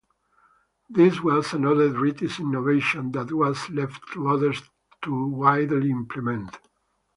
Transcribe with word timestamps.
This 0.89 1.21
was 1.21 1.53
another 1.53 1.91
British 1.93 2.39
innovation 2.39 3.11
that 3.11 3.31
was 3.31 3.69
left 3.69 4.01
to 4.13 4.29
others 4.29 4.59
to 5.03 5.27
widely 5.27 5.91
implement. 5.91 6.57